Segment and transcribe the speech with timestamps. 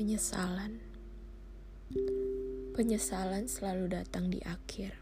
[0.00, 0.80] Penyesalan.
[2.72, 4.96] Penyesalan selalu datang di akhir.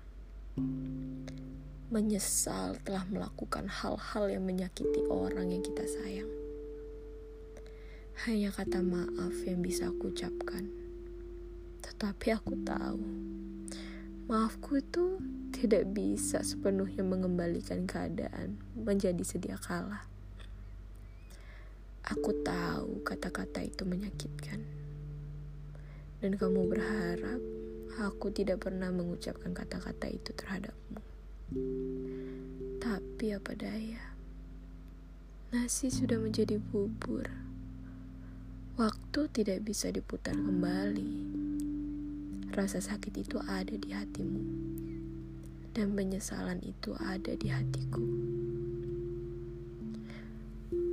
[1.86, 6.26] Menyesal telah melakukan hal-hal yang menyakiti orang yang kita sayang.
[8.26, 10.66] Hanya kata maaf yang bisa aku ucapkan.
[11.78, 12.98] Tetapi aku tahu,
[14.26, 15.22] maafku itu
[15.54, 20.10] tidak bisa sepenuhnya mengembalikan keadaan menjadi sedia kala.
[22.02, 24.77] Aku tahu kata-kata itu menyakitkan.
[26.18, 27.38] Dan kamu berharap
[28.02, 31.02] aku tidak pernah mengucapkan kata-kata itu terhadapmu.
[32.82, 34.14] Tapi apa daya,
[35.54, 37.26] nasi sudah menjadi bubur.
[38.78, 41.14] Waktu tidak bisa diputar kembali.
[42.54, 44.42] Rasa sakit itu ada di hatimu,
[45.74, 48.02] dan penyesalan itu ada di hatiku.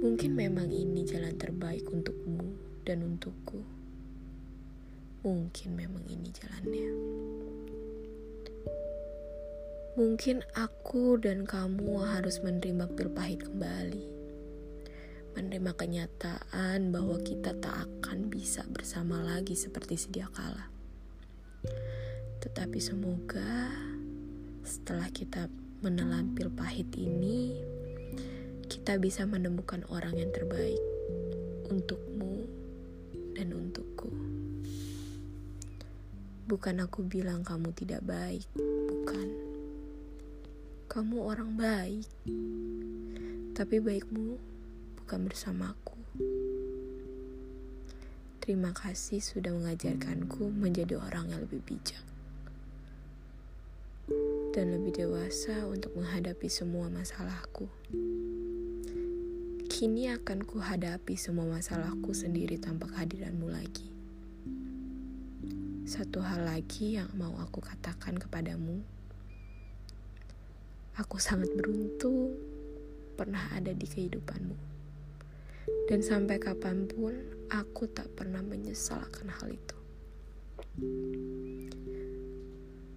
[0.06, 2.54] Mungkin memang ini jalan terbaik untukmu
[2.86, 3.75] dan untukku.
[5.26, 6.90] Mungkin memang ini jalannya.
[9.98, 14.06] Mungkin aku dan kamu harus menerima pil pahit kembali.
[15.34, 20.70] Menerima kenyataan bahwa kita tak akan bisa bersama lagi seperti sedia kala.
[22.46, 23.74] Tetapi semoga
[24.62, 25.50] setelah kita
[25.82, 27.66] menelan pil pahit ini,
[28.70, 30.78] kita bisa menemukan orang yang terbaik
[31.66, 32.46] untukmu
[33.34, 34.35] dan untukku.
[36.46, 39.28] Bukan aku bilang kamu tidak baik, bukan.
[40.86, 42.06] Kamu orang baik,
[43.58, 44.38] tapi baikmu
[45.02, 45.98] bukan bersamaku.
[48.46, 52.06] Terima kasih sudah mengajarkanku menjadi orang yang lebih bijak
[54.54, 57.66] dan lebih dewasa untuk menghadapi semua masalahku.
[59.66, 63.95] Kini akan kuhadapi semua masalahku sendiri tanpa kehadiranmu lagi.
[65.86, 68.82] Satu hal lagi yang mau aku katakan kepadamu.
[70.98, 72.34] Aku sangat beruntung
[73.14, 74.58] pernah ada di kehidupanmu.
[75.86, 77.14] Dan sampai kapan pun
[77.54, 79.78] aku tak pernah menyesal akan hal itu.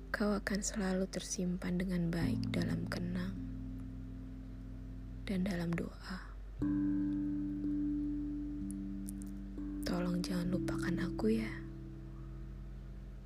[0.09, 3.37] Kau akan selalu tersimpan dengan baik dalam kenang
[5.29, 6.19] dan dalam doa.
[9.85, 11.68] Tolong jangan lupakan aku ya.